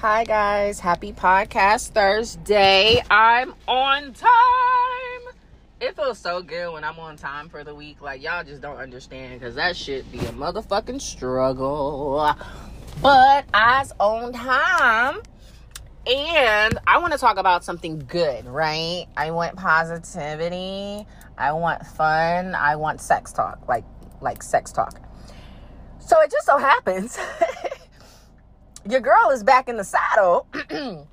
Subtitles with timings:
[0.00, 0.80] Hi, guys.
[0.80, 3.02] Happy Podcast Thursday.
[3.10, 5.34] I'm on time.
[5.78, 8.00] It feels so good when I'm on time for the week.
[8.00, 12.34] Like, y'all just don't understand because that should be a motherfucking struggle.
[13.02, 15.20] But I's on time.
[16.06, 19.04] And I want to talk about something good, right?
[19.18, 21.06] I want positivity.
[21.36, 22.54] I want fun.
[22.54, 23.84] I want sex talk, like
[24.22, 24.98] like sex talk.
[25.98, 27.18] So it just so happens
[28.90, 30.46] your girl is back in the saddle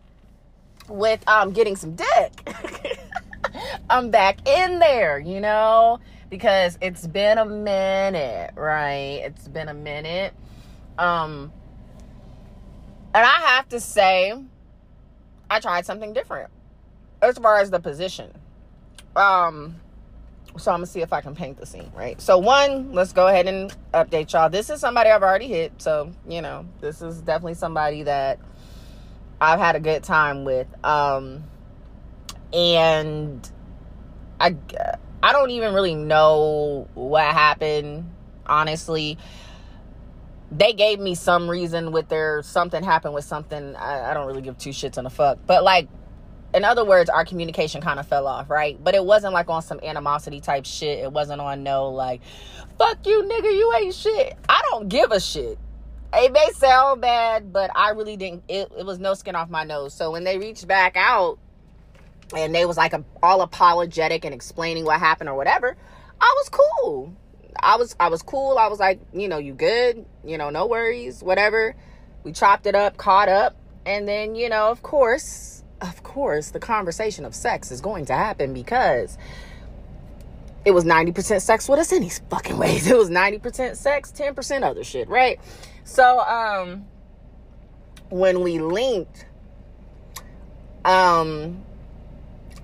[0.90, 2.50] with um getting some dick.
[3.90, 9.22] I'm back in there, you know, because it's been a minute, right?
[9.23, 10.34] It's been a minute.
[10.98, 11.52] Um
[13.13, 14.34] and I have to say
[15.50, 16.50] I tried something different
[17.22, 18.31] as far as the position.
[19.16, 19.78] Um
[20.57, 22.20] so I'm gonna see if I can paint the scene, right?
[22.21, 24.49] So one, let's go ahead and update y'all.
[24.49, 28.39] This is somebody I've already hit, so you know, this is definitely somebody that
[29.39, 30.67] I've had a good time with.
[30.83, 31.44] Um
[32.53, 33.50] and
[34.39, 34.55] I
[35.22, 38.11] I don't even really know what happened,
[38.45, 39.17] honestly.
[40.52, 43.75] They gave me some reason with their something happened with something.
[43.75, 45.39] I, I don't really give two shits on the fuck.
[45.45, 45.89] But like
[46.58, 48.83] in other words, our communication kind of fell off, right?
[48.83, 51.00] But it wasn't like on some animosity type shit.
[51.00, 52.22] It wasn't on no like,
[52.80, 54.36] fuck you, nigga, you ain't shit.
[54.50, 55.59] I don't give a shit.
[56.13, 58.44] It may sound bad, but I really didn't.
[58.47, 59.94] It, it was no skin off my nose.
[59.94, 61.38] So when they reached back out
[62.35, 65.78] and they was like a, all apologetic and explaining what happened or whatever,
[66.19, 67.16] I was cool.
[67.61, 68.58] I was I was cool.
[68.58, 70.05] I was like, you know, you good?
[70.25, 71.75] You know, no worries, whatever.
[72.23, 76.59] We chopped it up, caught up, and then you know, of course of course, the
[76.59, 79.17] conversation of sex is going to happen because
[80.66, 82.88] it was 90% sex with us any fucking ways.
[82.92, 85.39] It was 90% sex, 10% other shit, right?
[85.84, 86.86] So, um,
[88.09, 89.25] when we linked,
[90.84, 91.64] um,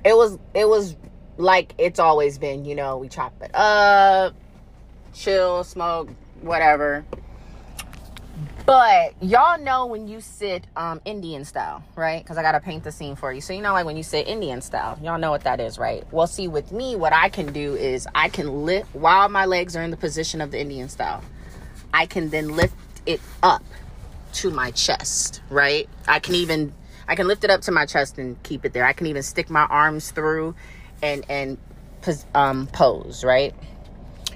[0.04, 0.96] it was, it was
[1.38, 4.34] like it's always been, you know, we chop it up,
[5.14, 6.10] chill, smoke,
[6.42, 7.06] whatever.
[8.66, 12.24] But y'all know when you sit um, Indian style, right?
[12.24, 13.42] Because I got to paint the scene for you.
[13.42, 16.06] So, you know, like when you sit Indian style, y'all know what that is, right?
[16.14, 19.76] Well, see, with me, what I can do is I can lift while my legs
[19.76, 21.24] are in the position of the Indian style,
[21.94, 22.76] I can then lift
[23.06, 23.64] it up
[24.34, 25.90] to my chest, right?
[26.08, 26.74] I can even.
[27.06, 28.86] I can lift it up to my chest and keep it there.
[28.86, 30.56] I can even stick my arms through
[31.02, 31.58] and and
[32.34, 33.54] um, pose, right?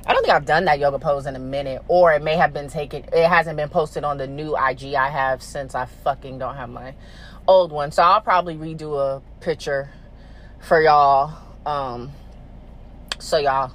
[0.08, 2.54] I don't think I've done that yoga pose in a minute, or it may have
[2.54, 3.04] been taken.
[3.12, 6.70] It hasn't been posted on the new IG I have since I fucking don't have
[6.70, 6.96] my
[7.46, 7.92] old one.
[7.92, 9.90] So I'll probably redo a picture
[10.62, 11.38] for y'all.
[11.66, 12.14] Um,
[13.20, 13.74] so y'all,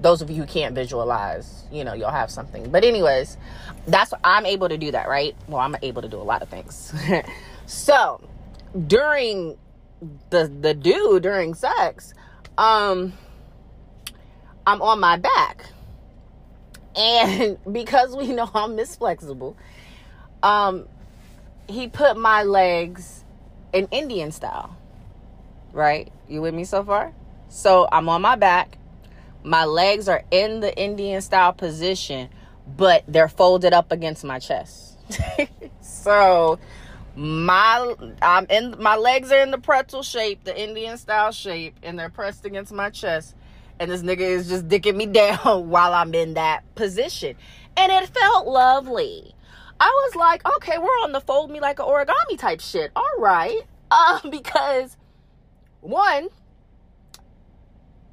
[0.00, 2.70] those of you who can't visualize, you know, you'll have something.
[2.70, 3.36] But anyways,
[3.86, 5.36] that's I'm able to do that, right?
[5.48, 6.94] Well, I'm able to do a lot of things.
[7.66, 8.26] so
[8.86, 9.58] during
[10.30, 12.14] the the do during sex,
[12.56, 13.12] um
[14.68, 15.64] I'm on my back.
[16.94, 19.56] And because we know I'm Miss Flexible,
[20.42, 20.86] um,
[21.66, 23.24] he put my legs
[23.72, 24.76] in Indian style.
[25.72, 26.12] Right?
[26.28, 27.14] You with me so far?
[27.48, 28.76] So I'm on my back.
[29.42, 32.28] My legs are in the Indian style position,
[32.76, 34.98] but they're folded up against my chest.
[35.80, 36.58] so
[37.16, 41.98] my I'm in my legs are in the pretzel shape, the Indian style shape, and
[41.98, 43.34] they're pressed against my chest
[43.80, 47.36] and this nigga is just dicking me down while I'm in that position.
[47.76, 49.34] And it felt lovely.
[49.80, 52.90] I was like, okay, we're on the fold me like an origami type shit.
[52.96, 53.60] All right.
[53.90, 54.96] Uh, because
[55.80, 56.28] one,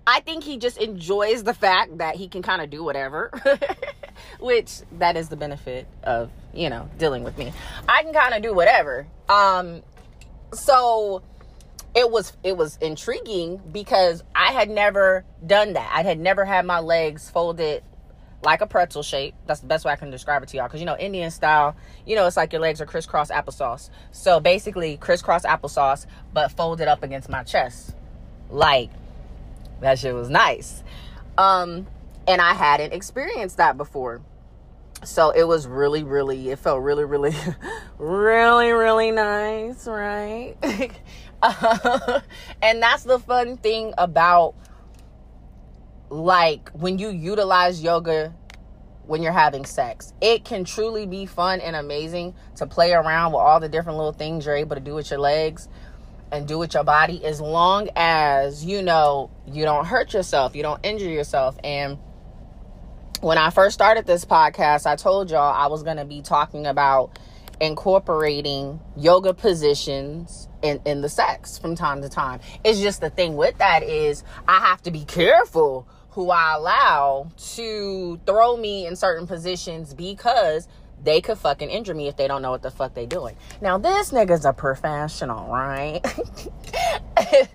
[0.07, 3.31] I think he just enjoys the fact that he can kind of do whatever,
[4.39, 7.51] which that is the benefit of, you know, dealing with me.
[7.89, 9.07] I can kind of do whatever.
[9.27, 9.81] Um,
[10.53, 11.23] so
[11.95, 15.89] it was it was intriguing because I had never done that.
[15.93, 17.83] I had never had my legs folded
[18.43, 19.33] like a pretzel shape.
[19.47, 20.67] That's the best way I can describe it to y'all.
[20.67, 21.75] Because you know, Indian style,
[22.05, 23.89] you know, it's like your legs are crisscross applesauce.
[24.11, 27.95] So basically, crisscross applesauce, but folded up against my chest.
[28.49, 28.91] Like
[29.79, 30.83] that shit was nice.
[31.37, 31.87] Um,
[32.27, 34.21] and I hadn't experienced that before.
[35.05, 37.35] So it was really, really, it felt really, really,
[37.97, 40.55] really, really nice, right?
[42.61, 44.55] and that's the fun thing about
[46.09, 48.33] like when you utilize yoga
[49.07, 50.13] when you're having sex.
[50.21, 54.13] It can truly be fun and amazing to play around with all the different little
[54.13, 55.67] things you're able to do with your legs
[56.31, 60.63] and do with your body as long as you know you don't hurt yourself, you
[60.63, 61.57] don't injure yourself.
[61.63, 61.99] And
[63.21, 66.65] when I first started this podcast, I told y'all I was going to be talking
[66.65, 67.17] about
[67.59, 72.39] incorporating yoga positions in, in the sex from time to time.
[72.63, 77.31] It's just the thing with that is I have to be careful who I allow
[77.55, 80.67] to throw me in certain positions because
[81.05, 83.37] they could fucking injure me if they don't know what the fuck they doing.
[83.61, 86.01] Now this nigga's a professional, right?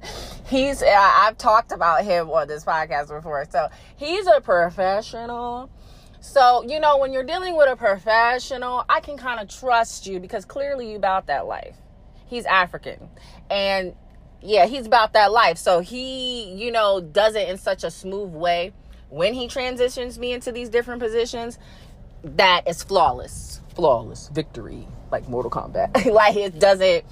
[0.47, 3.47] he's I've talked about him on this podcast before.
[3.51, 5.71] So he's a professional.
[6.21, 10.21] So, you know, when you're dealing with a professional, I can kind of trust you
[10.21, 11.77] because clearly you about that life.
[12.27, 13.09] He's African.
[13.51, 13.95] And
[14.43, 15.57] yeah, he's about that life.
[15.59, 18.73] So he, you know, does it in such a smooth way
[19.09, 21.59] when he transitions me into these different positions
[22.23, 23.61] that is flawless.
[23.75, 26.07] Flawless victory, like Mortal Kombat.
[26.13, 27.05] like it doesn't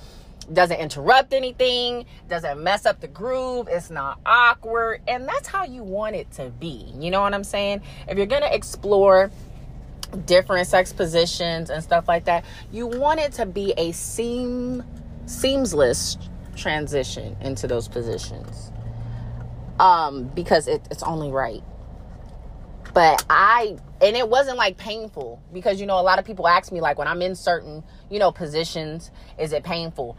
[0.52, 5.82] doesn't interrupt anything, doesn't mess up the groove, it's not awkward, and that's how you
[5.82, 6.92] want it to be.
[6.98, 7.82] You know what I'm saying?
[8.08, 9.30] If you're going to explore
[10.24, 14.82] different sex positions and stuff like that, you want it to be a seam
[15.26, 16.16] seamless
[16.56, 18.72] transition into those positions.
[19.78, 21.62] Um because it, it's only right.
[22.98, 26.72] But I and it wasn't like painful because you know a lot of people ask
[26.72, 30.16] me like when I'm in certain, you know, positions, is it painful?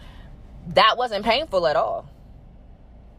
[0.75, 2.09] that wasn't painful at all.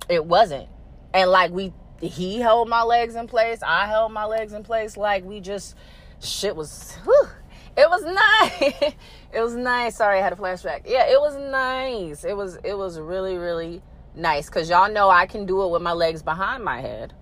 [0.09, 0.69] It wasn't.
[1.13, 4.97] And like we he held my legs in place, I held my legs in place
[4.97, 5.77] like we just
[6.21, 7.29] shit was whew,
[7.77, 8.95] it was nice.
[9.33, 9.97] it was nice.
[9.97, 10.83] Sorry, I had a flashback.
[10.87, 12.25] Yeah, it was nice.
[12.25, 13.83] It was it was really really
[14.15, 17.15] nice cuz y'all know I can do it with my legs behind my head.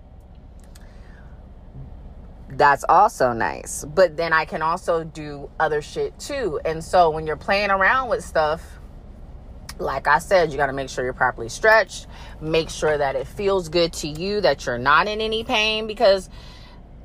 [2.59, 3.85] That's also nice.
[3.85, 6.59] But then I can also do other shit too.
[6.65, 8.61] And so when you're playing around with stuff,
[9.77, 12.07] like I said, you got to make sure you're properly stretched.
[12.41, 16.29] Make sure that it feels good to you, that you're not in any pain because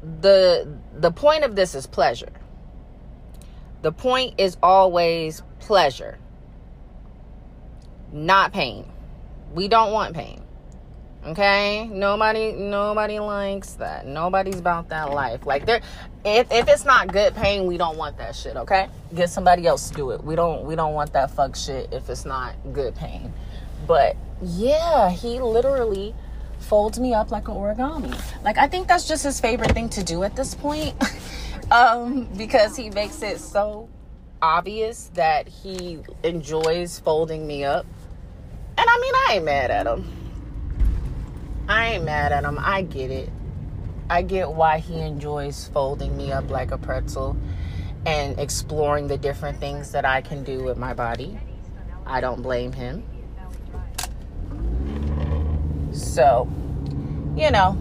[0.03, 2.33] the the point of this is pleasure.
[3.83, 6.19] The point is always pleasure,
[8.13, 8.87] not pain.
[9.53, 10.44] We don't want pain.
[11.27, 11.89] Okay?
[11.91, 14.07] Nobody nobody likes that.
[14.07, 15.47] Nobody's about that life.
[15.47, 15.81] Like there
[16.25, 18.89] if if it's not good pain, we don't want that shit, okay?
[19.15, 20.23] Get somebody else to do it.
[20.23, 23.33] We don't we don't want that fuck shit if it's not good pain.
[23.87, 26.15] But yeah, he literally
[26.59, 28.15] folds me up like an origami.
[28.43, 30.95] Like I think that's just his favorite thing to do at this point.
[31.71, 33.89] um because he makes it so
[34.43, 37.87] obvious that he enjoys folding me up.
[38.77, 40.24] And I mean, I ain't mad at him
[41.95, 42.59] ain't mad at him.
[42.61, 43.31] I get it.
[44.11, 47.37] I get why he enjoys folding me up like a pretzel
[48.05, 51.39] and exploring the different things that I can do with my body.
[52.07, 53.03] I don't blame him.
[55.93, 56.49] So,
[57.37, 57.79] you know,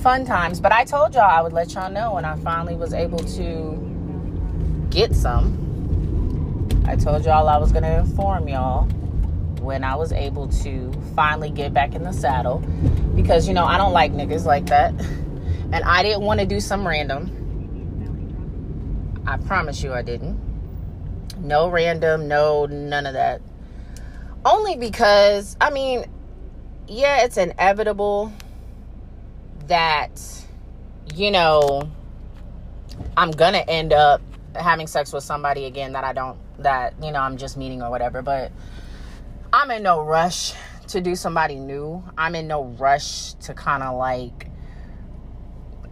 [0.00, 0.60] fun times.
[0.60, 4.86] But I told y'all I would let y'all know when I finally was able to
[4.90, 5.66] get some.
[6.86, 8.88] I told y'all I was going to inform y'all
[9.68, 12.60] when I was able to finally get back in the saddle.
[13.14, 14.94] Because you know I don't like niggas like that.
[15.70, 17.28] And I didn't want to do some random.
[19.26, 20.40] I promise you I didn't.
[21.36, 23.42] No random no none of that.
[24.46, 26.06] Only because I mean
[26.88, 28.32] yeah it's inevitable
[29.66, 30.18] that
[31.14, 31.82] you know
[33.14, 34.22] I'm gonna end up
[34.54, 37.90] having sex with somebody again that I don't that you know I'm just meeting or
[37.90, 38.52] whatever but
[39.50, 40.52] I'm in no rush
[40.88, 42.04] to do somebody new.
[42.18, 44.48] I'm in no rush to kind of like,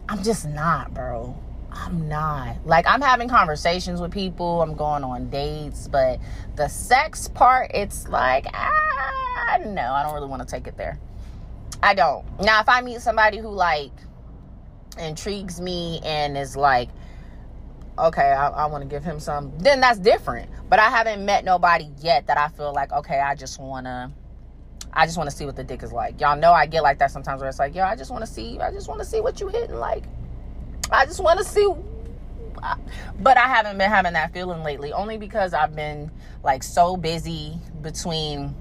[0.08, 1.34] I'm just not, bro.
[1.72, 2.66] I'm not.
[2.66, 6.20] Like, I'm having conversations with people, I'm going on dates, but
[6.56, 10.98] the sex part, it's like, ah, no, I don't really want to take it there.
[11.82, 12.24] I don't.
[12.40, 13.92] Now, if I meet somebody who, like,
[14.98, 16.90] intrigues me and is like,
[17.98, 20.50] okay, I, I want to give him some, then that's different.
[20.68, 24.10] But I haven't met nobody yet that I feel like, okay, I just want to.
[24.92, 26.20] I just want to see what the dick is like.
[26.20, 28.30] Y'all know I get like that sometimes where it's like, yo, I just want to
[28.30, 30.04] see, I just want to see what you hitting like.
[30.90, 31.68] I just want to see.
[33.20, 36.10] But I haven't been having that feeling lately, only because I've been
[36.42, 38.54] like so busy between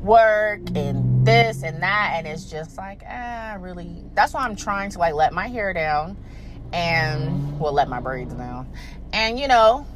[0.00, 4.04] work and this and that, and it's just like, ah, really.
[4.14, 6.16] That's why I'm trying to like let my hair down
[6.72, 8.68] and well let my braids down
[9.12, 9.86] and you know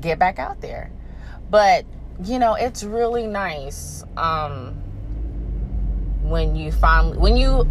[0.00, 0.90] get back out there.
[1.50, 1.84] But
[2.24, 4.74] you know it's really nice um
[6.22, 7.66] when you finally when you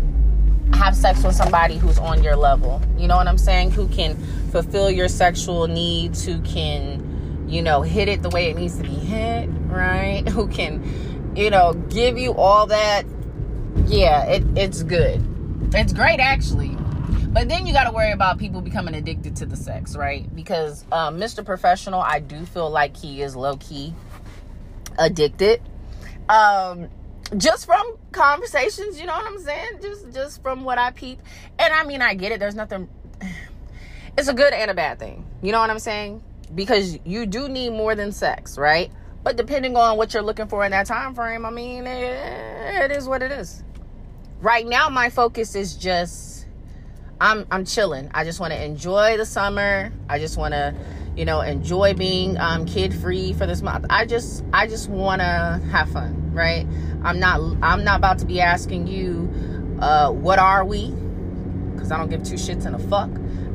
[0.74, 2.81] have sex with somebody who's on your level.
[2.98, 3.72] You know what i'm saying?
[3.72, 4.15] Who can
[4.51, 8.84] fulfill your sexual needs who can you know hit it the way it needs to
[8.84, 10.27] be hit right?
[10.29, 13.03] Who can you know give you all that.
[13.86, 15.24] Yeah it, it's good.
[15.74, 16.76] It's great actually
[17.38, 20.27] But then you got to worry about people becoming addicted to the sex, right?
[20.36, 21.46] Because um, Mr.
[21.46, 23.94] Professional, I do feel like he is low key
[24.98, 25.62] addicted.
[26.29, 26.89] Um,
[27.38, 29.70] just from conversations, you know what I'm saying?
[29.84, 31.20] Just just from what I peep.
[31.60, 32.39] And I mean, I get it.
[32.39, 32.89] There's nothing.
[34.17, 35.24] It's a good and a bad thing.
[35.44, 36.24] You know what I'm saying?
[36.56, 38.91] Because you do need more than sex, right?
[39.24, 42.91] But depending on what you're looking for in that time frame, I mean, it, it
[42.94, 43.62] is what it is.
[44.41, 46.37] Right now, my focus is just
[47.19, 48.09] I'm I'm chilling.
[48.13, 49.91] I just want to enjoy the summer.
[50.09, 50.75] I just want to,
[51.15, 53.86] you know, enjoy being um, kid free for this month.
[53.89, 56.67] I just I just want to have fun, right?
[57.03, 59.29] I'm not I'm not about to be asking you,
[59.79, 60.91] uh, what are we?
[61.74, 63.09] Because I don't give two shits in a fuck.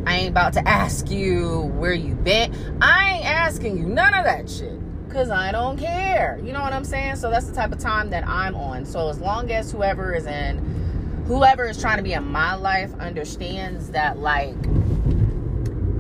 [0.07, 2.53] I ain't about to ask you where you been.
[2.83, 6.41] I ain't asking you none of that shit because I don't care.
[6.43, 7.17] You know what I'm saying?
[7.17, 8.85] So that's the type of time that I'm on.
[8.85, 10.82] So as long as whoever is in,
[11.27, 14.57] whoever is trying to be in my life understands that, like,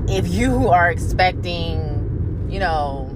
[0.09, 3.11] if you are expecting, you know,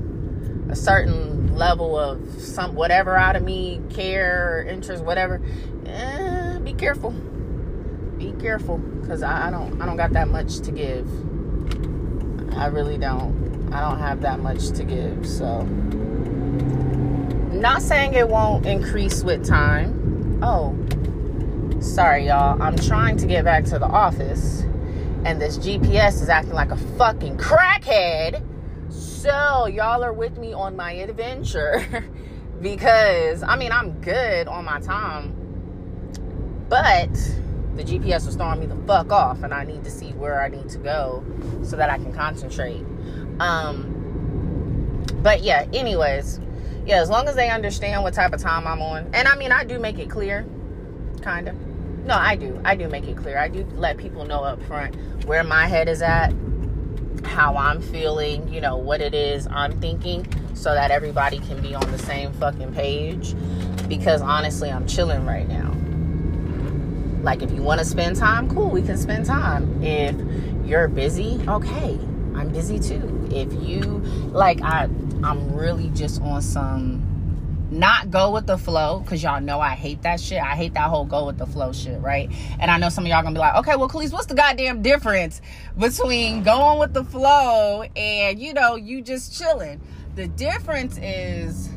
[0.70, 5.40] a certain level of some whatever out of me, care, interest, whatever,
[5.86, 7.12] eh, be careful.
[8.18, 11.06] Be careful, cause I, I don't, I don't got that much to give.
[12.56, 13.70] I really don't.
[13.72, 15.26] I don't have that much to give.
[15.26, 15.62] So,
[17.52, 20.40] not saying it won't increase with time.
[20.42, 20.74] Oh,
[21.86, 22.60] sorry, y'all.
[22.60, 24.62] I'm trying to get back to the office,
[25.24, 28.42] and this GPS is acting like a fucking crackhead.
[28.90, 32.04] So, y'all are with me on my adventure
[32.60, 35.32] because I mean, I'm good on my time,
[36.68, 37.12] but
[37.76, 40.48] the GPS was throwing me the fuck off, and I need to see where I
[40.48, 41.24] need to go
[41.62, 42.84] so that I can concentrate.
[43.38, 46.40] Um, but yeah, anyways,
[46.84, 49.52] yeah, as long as they understand what type of time I'm on, and I mean,
[49.52, 50.44] I do make it clear,
[51.22, 51.56] kind of.
[52.06, 52.60] No, I do.
[52.64, 53.36] I do make it clear.
[53.36, 54.94] I do let people know up front
[55.24, 56.32] where my head is at,
[57.24, 61.74] how I'm feeling, you know, what it is I'm thinking, so that everybody can be
[61.74, 63.34] on the same fucking page.
[63.88, 65.72] Because honestly, I'm chilling right now.
[67.24, 69.82] Like, if you want to spend time, cool, we can spend time.
[69.82, 70.14] If
[70.64, 71.98] you're busy, okay,
[72.36, 73.28] I'm busy too.
[73.32, 73.80] If you
[74.30, 74.84] like I
[75.24, 77.15] I'm really just on some
[77.70, 80.40] not go with the flow because y'all know I hate that shit.
[80.40, 82.30] I hate that whole go with the flow shit, right?
[82.60, 84.82] And I know some of y'all gonna be like, okay, well, Kalise, what's the goddamn
[84.82, 85.40] difference
[85.76, 89.80] between going with the flow and you know you just chilling?
[90.14, 91.68] The difference is,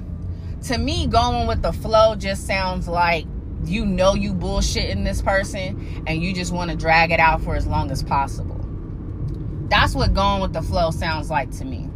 [0.67, 3.25] to me, going with the flow just sounds like
[3.65, 7.55] you know you bullshitting this person and you just want to drag it out for
[7.55, 8.55] as long as possible.
[9.69, 11.89] That's what going with the flow sounds like to me.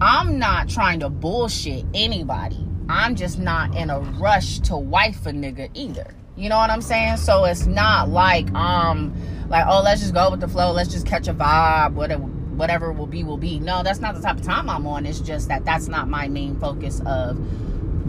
[0.00, 2.69] I'm not trying to bullshit anybody.
[2.90, 6.14] I'm just not in a rush to wife a nigga either.
[6.36, 7.18] You know what I'm saying?
[7.18, 9.14] So it's not like um
[9.48, 12.92] like oh let's just go with the flow, let's just catch a vibe, whatever whatever
[12.92, 13.60] will be will be.
[13.60, 15.06] No, that's not the type of time I'm on.
[15.06, 17.38] It's just that that's not my main focus of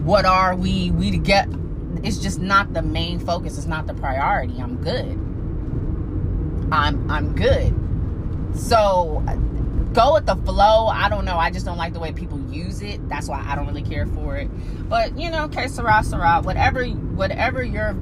[0.04, 1.48] what are we we to get
[2.02, 3.58] it's just not the main focus.
[3.58, 4.60] It's not the priority.
[4.60, 5.12] I'm good.
[6.72, 7.74] I'm I'm good.
[8.56, 9.22] So
[9.92, 10.86] go with the flow.
[10.86, 11.36] I don't know.
[11.36, 13.06] I just don't like the way people use it.
[13.08, 14.48] That's why I don't really care for it.
[14.88, 17.94] But you know, okay, Sarah, Sarah, whatever, whatever your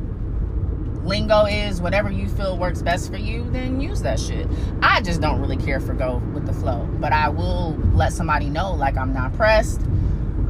[1.04, 4.46] lingo is, whatever you feel works best for you, then use that shit.
[4.82, 6.88] I just don't really care for go with the flow.
[7.00, 9.80] But I will let somebody know, like I'm not pressed.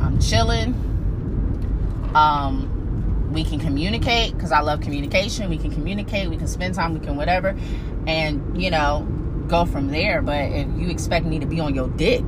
[0.01, 0.75] I'm chilling.
[2.15, 5.49] Um, we can communicate because I love communication.
[5.49, 6.29] We can communicate.
[6.29, 6.95] We can spend time.
[6.95, 7.57] We can whatever.
[8.07, 9.07] And you know,
[9.51, 10.23] go from there.
[10.23, 12.25] But if you expect me to be on your dick,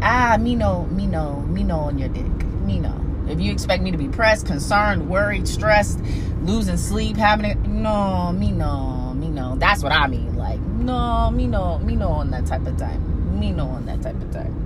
[0.00, 3.00] ah, me no, me no, me no on your dick, me no.
[3.28, 6.00] If you expect me to be pressed, concerned, worried, stressed,
[6.42, 9.56] losing sleep, having it, no, me no, me no.
[9.56, 10.36] That's what I mean.
[10.36, 13.38] Like, no, me no, me no on that type of time.
[13.38, 14.60] Me no on that type of time.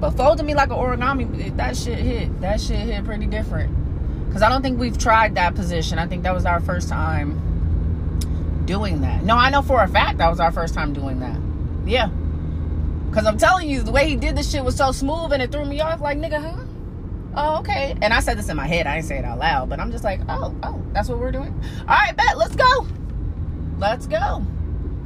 [0.00, 2.40] But folding me like an origami, that shit hit.
[2.40, 3.76] That shit hit pretty different.
[4.26, 5.98] Because I don't think we've tried that position.
[5.98, 7.51] I think that was our first time
[8.66, 9.22] doing that.
[9.22, 11.38] No, I know for a fact that was our first time doing that.
[11.88, 12.10] Yeah.
[13.12, 15.52] Cause I'm telling you, the way he did this shit was so smooth and it
[15.52, 16.64] threw me off like nigga, huh?
[17.34, 17.94] Oh, okay.
[18.00, 18.86] And I said this in my head.
[18.86, 21.32] I didn't say it out loud, but I'm just like, oh, oh, that's what we're
[21.32, 21.52] doing.
[21.80, 22.36] All right, bet.
[22.36, 22.86] Let's go.
[23.78, 24.44] Let's go.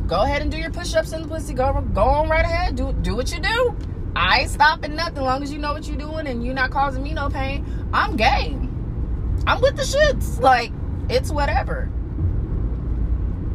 [0.06, 1.54] Go ahead and do your push-ups in the pussy.
[1.54, 2.76] Go, go on right ahead.
[2.76, 3.76] Do do what you do.
[4.14, 5.22] I ain't stopping nothing.
[5.22, 8.16] Long as you know what you're doing and you're not causing me no pain, I'm
[8.16, 9.42] game.
[9.46, 10.40] I'm with the shits.
[10.40, 10.72] Like
[11.08, 11.90] it's whatever.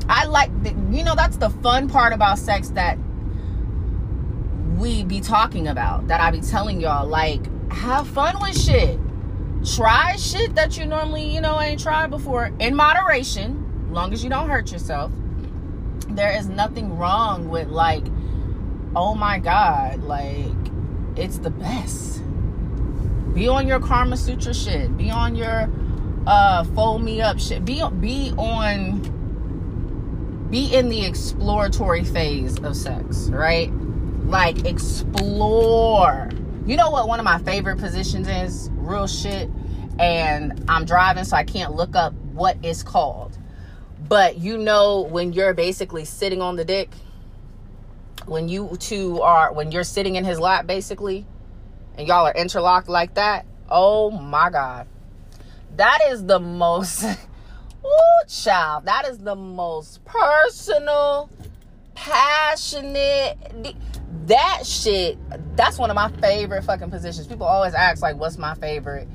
[0.10, 0.52] I like,
[0.92, 2.98] you know, that's the fun part about sex that
[4.78, 7.08] we be talking about, that I be telling y'all.
[7.08, 7.42] Like,
[7.72, 9.00] have fun with shit.
[9.76, 14.30] Try shit that you normally, you know, ain't tried before in moderation, long as you
[14.30, 15.12] don't hurt yourself.
[16.10, 18.04] there is nothing wrong with like
[18.96, 20.54] oh my god like
[21.16, 22.22] it's the best
[23.34, 25.70] be on your karma sutra shit be on your
[26.28, 29.02] uh fold me up shit be be on
[30.52, 33.72] be in the exploratory phase of sex right?
[34.26, 36.30] Like explore.
[36.66, 38.70] You know what one of my favorite positions is?
[38.74, 39.50] Real shit.
[40.00, 43.38] And i'm driving so i can't look up what it's called.
[44.08, 46.90] But you know when you're basically sitting on the dick?
[48.26, 51.26] When you two are when you're sitting in his lap basically
[51.98, 53.46] and y'all are interlocked like that?
[53.70, 54.88] Oh my god.
[55.78, 57.06] That is the most
[57.84, 61.30] oh child that is the most personal
[61.96, 63.38] passionate
[64.26, 65.18] that shit
[65.56, 67.28] that's one of my favorite fucking positions.
[67.28, 69.08] People always ask like what's my favorite?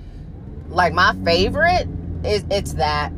[0.68, 1.88] Like my favorite
[2.24, 3.12] is it's that.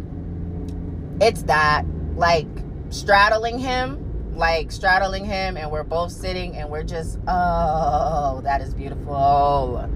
[1.20, 2.46] It's that like
[2.90, 8.72] straddling him like straddling him and we're both sitting and we're just oh that is
[8.74, 9.88] beautiful.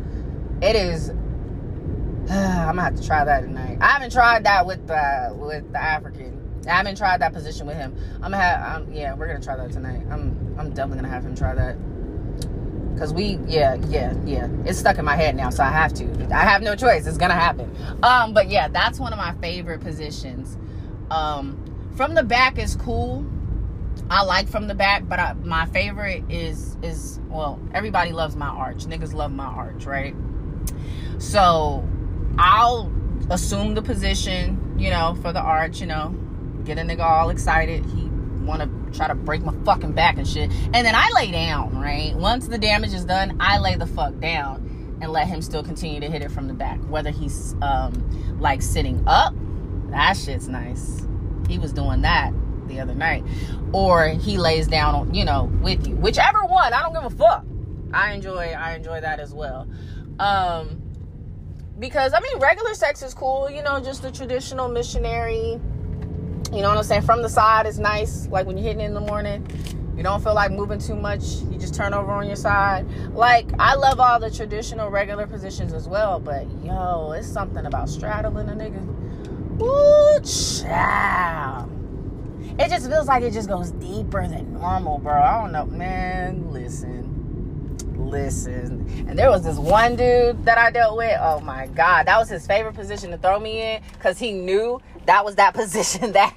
[0.60, 1.12] It is
[2.32, 3.78] i'm gonna have to try that tonight.
[3.80, 6.38] I haven't tried that with the with the african.
[6.66, 7.96] I haven't tried that position with him.
[8.16, 10.02] I'm gonna have um, yeah we're gonna try that tonight.
[10.10, 11.76] I'm i'm definitely gonna have him try that.
[12.94, 14.48] Because we yeah yeah yeah.
[14.64, 16.28] It's stuck in my head now so i have to.
[16.34, 17.06] I have no choice.
[17.06, 17.74] It's gonna happen.
[18.02, 20.56] Um but yeah that's one of my favorite positions.
[21.10, 21.58] Um
[21.96, 23.26] from the back is cool.
[24.08, 28.48] I like from the back, but I, my favorite is is well, everybody loves my
[28.48, 28.84] arch.
[28.84, 30.14] Niggas love my arch, right?
[31.18, 31.88] So
[32.38, 32.92] I'll
[33.30, 36.14] assume the position, you know, for the arch, you know,
[36.64, 37.84] get a nigga all excited.
[37.86, 38.08] He
[38.44, 40.50] wanna try to break my fucking back and shit.
[40.72, 42.14] And then I lay down, right?
[42.14, 46.00] Once the damage is done, I lay the fuck down and let him still continue
[46.00, 46.78] to hit it from the back.
[46.88, 49.34] Whether he's um like sitting up,
[49.90, 51.06] that shit's nice.
[51.48, 52.32] He was doing that
[52.66, 53.24] the other night,
[53.72, 55.96] or he lays down, on, you know, with you.
[55.96, 57.44] Whichever one, I don't give a fuck.
[57.92, 59.68] I enjoy, I enjoy that as well.
[60.18, 60.81] Um,
[61.78, 65.60] because I mean, regular sex is cool, you know, just the traditional missionary.
[66.52, 67.02] You know what I'm saying?
[67.02, 68.26] From the side is nice.
[68.28, 69.46] Like when you're hitting in the morning,
[69.96, 71.22] you don't feel like moving too much.
[71.50, 72.86] You just turn over on your side.
[73.12, 77.88] Like I love all the traditional regular positions as well, but yo, it's something about
[77.88, 78.88] straddling a nigga.
[79.62, 81.72] Ooh, child
[82.58, 85.14] it just feels like it just goes deeper than normal, bro.
[85.14, 86.52] I don't know, man.
[86.52, 87.21] Listen,
[88.10, 89.06] listen.
[89.08, 91.16] And there was this one dude that I dealt with.
[91.20, 94.80] Oh my god, that was his favorite position to throw me in because he knew
[95.06, 96.34] that was that position that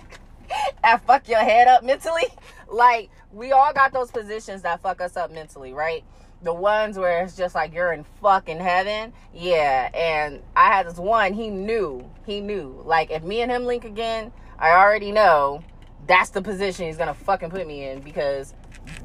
[0.83, 2.25] that fuck your head up mentally.
[2.71, 6.03] Like we all got those positions that fuck us up mentally, right?
[6.45, 9.11] the ones where it's just like you're in fucking heaven.
[9.33, 12.81] Yeah, and I had this one, he knew, he knew.
[12.85, 15.63] Like if me and him link again, I already know
[16.07, 18.53] that's the position he's gonna fucking put me in because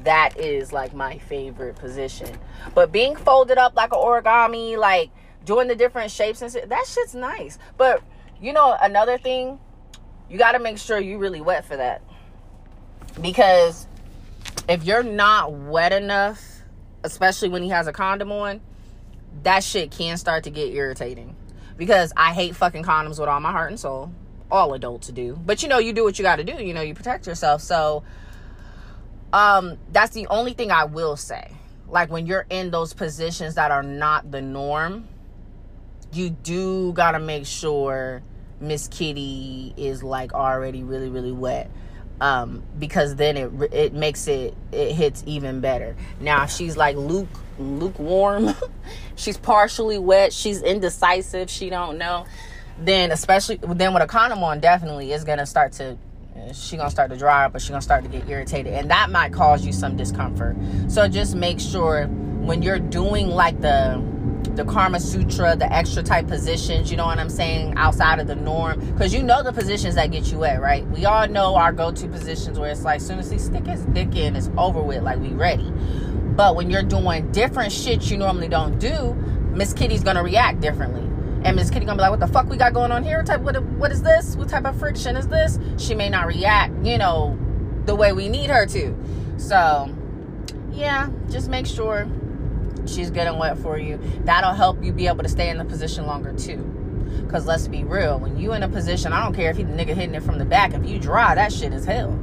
[0.03, 2.37] that is like my favorite position.
[2.73, 5.11] But being folded up like an origami, like
[5.45, 7.57] doing the different shapes and shit, that shit's nice.
[7.77, 8.03] But
[8.41, 9.59] you know, another thing,
[10.29, 12.01] you gotta make sure you really wet for that.
[13.19, 13.87] Because
[14.67, 16.41] if you're not wet enough,
[17.03, 18.61] especially when he has a condom on,
[19.43, 21.35] that shit can start to get irritating.
[21.77, 24.11] Because I hate fucking condoms with all my heart and soul
[24.51, 25.39] all adults do.
[25.45, 26.63] But you know, you do what you got to do.
[26.63, 27.61] You know, you protect yourself.
[27.61, 28.03] So
[29.33, 31.51] um that's the only thing I will say.
[31.87, 35.07] Like when you're in those positions that are not the norm,
[36.13, 38.23] you do got to make sure
[38.59, 41.69] Miss Kitty is like already really really wet.
[42.19, 45.95] Um, because then it it makes it it hits even better.
[46.19, 48.53] Now if she's like luke lukewarm,
[49.15, 52.25] she's partially wet, she's indecisive, she don't know
[52.85, 55.97] then especially then with a condom on, definitely is gonna start to
[56.53, 59.09] she gonna start to dry up, but she gonna start to get irritated, and that
[59.09, 60.55] might cause you some discomfort.
[60.87, 64.01] So just make sure when you're doing like the
[64.55, 68.35] the Karma Sutra, the extra type positions, you know what I'm saying, outside of the
[68.35, 70.85] norm, because you know the positions that get you wet, right?
[70.89, 74.15] We all know our go-to positions where it's like, soon as he stick his dick
[74.15, 75.71] in, it's over with, like we ready.
[76.35, 79.13] But when you're doing different shit you normally don't do,
[79.53, 81.10] Miss Kitty's gonna react differently
[81.43, 83.17] and Miss Kitty gonna be like, "What the fuck we got going on here?
[83.17, 84.35] What type what what is this?
[84.35, 87.37] What type of friction is this?" She may not react, you know,
[87.85, 88.95] the way we need her to.
[89.37, 89.89] So,
[90.71, 92.07] yeah, just make sure
[92.85, 93.99] she's good and wet for you.
[94.25, 96.67] That'll help you be able to stay in the position longer too.
[97.29, 99.73] Cause let's be real, when you in a position, I don't care if he the
[99.73, 100.73] nigga hitting it from the back.
[100.73, 102.17] If you dry, that shit is hell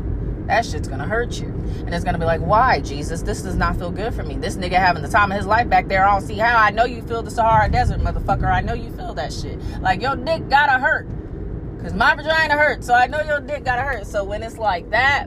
[0.49, 1.47] that shit's gonna hurt you.
[1.47, 3.23] And it's gonna be like, why, Jesus?
[3.23, 4.37] This does not feel good for me.
[4.37, 6.05] This nigga having the time of his life back there.
[6.05, 6.59] I don't see how.
[6.59, 8.51] I know you feel the Sahara Desert, motherfucker.
[8.53, 9.61] I know you feel that shit.
[9.81, 11.07] Like, your dick gotta hurt.
[11.83, 14.07] Cause my vagina hurts, so I know your dick gotta hurt.
[14.07, 15.27] So when it's like that,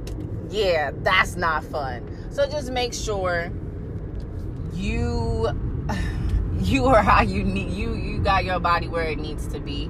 [0.49, 2.05] yeah, that's not fun.
[2.29, 3.51] So just make sure
[4.73, 5.47] you
[6.59, 9.89] you are how you need you you got your body where it needs to be.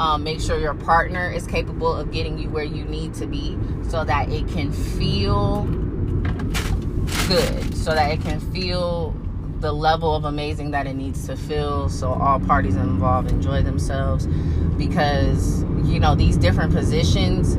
[0.00, 3.58] Um, make sure your partner is capable of getting you where you need to be
[3.90, 5.64] so that it can feel
[7.28, 9.14] good so that it can feel
[9.60, 14.26] the level of amazing that it needs to feel so all parties involved enjoy themselves.
[14.78, 17.58] Because you know these different positions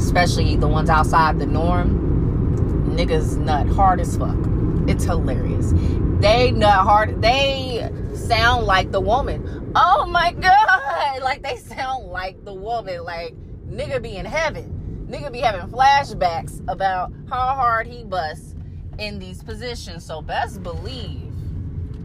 [0.00, 4.38] especially the ones outside the norm niggas nut hard as fuck.
[4.86, 5.72] It's hilarious.
[6.20, 9.72] They nut hard they sound like the woman.
[9.74, 13.34] Oh my god like they sound like the woman like
[13.68, 14.74] nigga be in heaven
[15.08, 18.54] nigga be having flashbacks about how hard he busts
[18.98, 20.04] in these positions.
[20.04, 21.30] So best believe,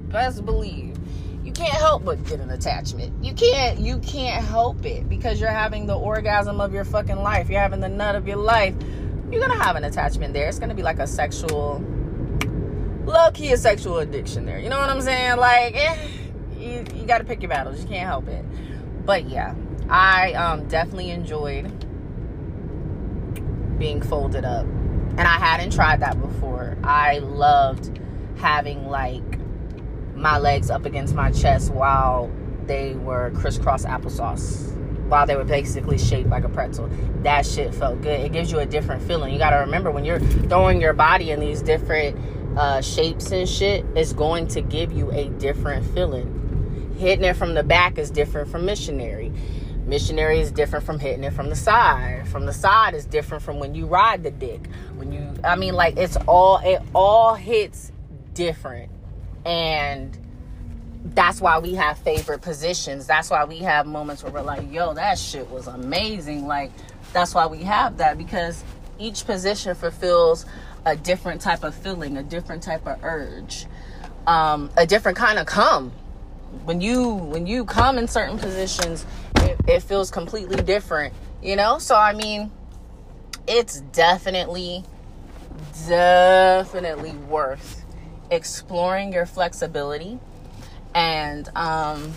[0.09, 0.97] best believe,
[1.43, 3.23] you can't help but get an attachment.
[3.23, 7.49] You can't, you can't help it because you're having the orgasm of your fucking life.
[7.49, 8.75] You're having the nut of your life.
[9.31, 10.47] You're gonna have an attachment there.
[10.49, 11.83] It's gonna be like a sexual,
[13.05, 14.59] low key a sexual addiction there.
[14.59, 15.37] You know what I'm saying?
[15.37, 16.07] Like, eh,
[16.57, 17.81] you, you got to pick your battles.
[17.81, 18.43] You can't help it.
[19.05, 19.55] But yeah,
[19.89, 21.67] I um, definitely enjoyed
[23.79, 24.65] being folded up
[25.19, 26.77] and I hadn't tried that before.
[26.83, 27.99] I loved
[28.37, 29.39] having like
[30.15, 32.31] my legs up against my chest while
[32.65, 34.75] they were crisscross applesauce.
[35.07, 36.87] While they were basically shaped like a pretzel.
[37.23, 38.19] That shit felt good.
[38.19, 39.33] It gives you a different feeling.
[39.33, 42.15] You gotta remember when you're throwing your body in these different
[42.57, 46.95] uh, shapes and shit, it's going to give you a different feeling.
[46.97, 49.33] Hitting it from the back is different from missionary
[49.89, 52.27] Missionary is different from hitting it from the side.
[52.27, 54.67] From the side is different from when you ride the dick.
[54.95, 57.91] When you, I mean, like it's all it all hits
[58.35, 58.91] different,
[59.45, 60.15] and
[61.05, 63.07] that's why we have favorite positions.
[63.07, 66.71] That's why we have moments where we're like, "Yo, that shit was amazing." Like
[67.11, 68.63] that's why we have that because
[68.99, 70.45] each position fulfills
[70.85, 73.65] a different type of feeling, a different type of urge,
[74.27, 75.91] um, a different kind of come.
[76.65, 79.05] When you when you come in certain positions,
[79.43, 81.79] it, it feels completely different, you know?
[81.79, 82.51] So, I mean,
[83.47, 84.83] it's definitely,
[85.87, 87.83] definitely worth
[88.31, 90.19] exploring your flexibility
[90.93, 92.13] and um,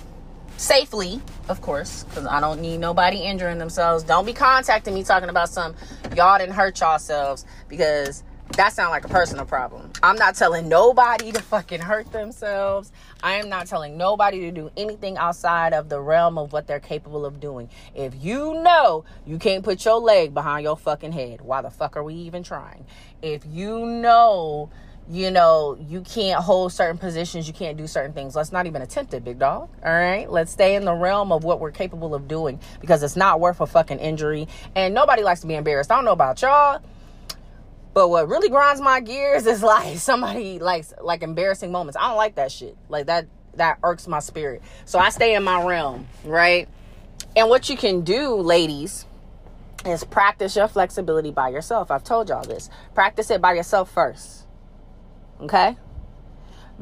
[0.56, 4.04] safely, of course, because I don't need nobody injuring themselves.
[4.04, 5.74] Don't be contacting me talking about some
[6.16, 8.22] y'all didn't hurt yourselves because
[8.56, 9.91] that sounds like a personal problem.
[10.04, 12.90] I'm not telling nobody to fucking hurt themselves.
[13.22, 16.80] I am not telling nobody to do anything outside of the realm of what they're
[16.80, 17.70] capable of doing.
[17.94, 21.96] If you know you can't put your leg behind your fucking head, why the fuck
[21.96, 22.84] are we even trying?
[23.22, 24.70] If you know,
[25.08, 28.82] you know, you can't hold certain positions, you can't do certain things, let's not even
[28.82, 29.68] attempt it, big dog.
[29.84, 30.28] All right?
[30.28, 33.60] Let's stay in the realm of what we're capable of doing because it's not worth
[33.60, 34.48] a fucking injury.
[34.74, 35.92] And nobody likes to be embarrassed.
[35.92, 36.82] I don't know about y'all
[37.94, 41.96] but what really grinds my gears is like somebody likes like embarrassing moments.
[41.96, 42.76] I don't like that shit.
[42.88, 44.62] Like that that irks my spirit.
[44.84, 46.68] So I stay in my realm, right?
[47.36, 49.06] And what you can do, ladies,
[49.84, 51.90] is practice your flexibility by yourself.
[51.90, 52.70] I've told y'all this.
[52.94, 54.46] Practice it by yourself first.
[55.40, 55.76] Okay?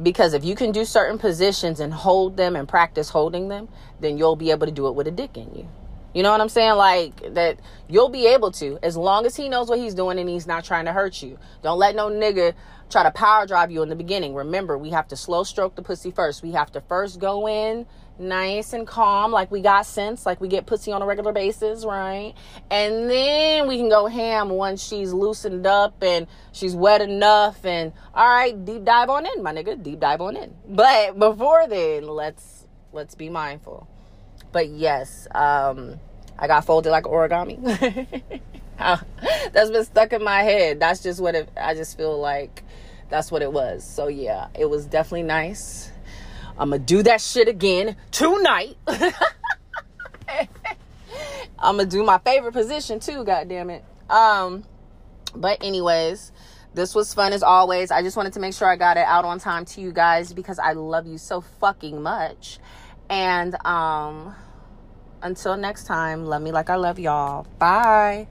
[0.00, 3.68] Because if you can do certain positions and hold them and practice holding them,
[4.00, 5.68] then you'll be able to do it with a dick in you.
[6.12, 6.74] You know what I'm saying?
[6.74, 10.28] Like that you'll be able to as long as he knows what he's doing and
[10.28, 11.38] he's not trying to hurt you.
[11.62, 12.54] Don't let no nigga
[12.90, 14.34] try to power drive you in the beginning.
[14.34, 16.42] Remember, we have to slow stroke the pussy first.
[16.42, 17.86] We have to first go in
[18.18, 21.84] nice and calm, like we got sense, like we get pussy on a regular basis,
[21.84, 22.34] right?
[22.70, 27.64] And then we can go ham once she's loosened up and she's wet enough.
[27.64, 30.54] And all right, deep dive on in, my nigga, deep dive on in.
[30.68, 33.88] But before then, let's let's be mindful.
[34.52, 36.00] But yes, um,
[36.38, 38.22] I got folded like origami.
[39.52, 40.80] that's been stuck in my head.
[40.80, 42.62] That's just what it, I just feel like
[43.08, 43.84] that's what it was.
[43.84, 45.90] So yeah, it was definitely nice.
[46.58, 48.76] I'm gonna do that shit again tonight.
[51.58, 53.84] I'm gonna do my favorite position too, god damn it.
[54.08, 54.64] Um,
[55.34, 56.32] but anyways,
[56.74, 57.90] this was fun as always.
[57.90, 60.32] I just wanted to make sure I got it out on time to you guys
[60.32, 62.58] because I love you so fucking much.
[63.10, 64.34] And um
[65.22, 67.46] until next time, love me like I love y'all.
[67.58, 68.28] Bye.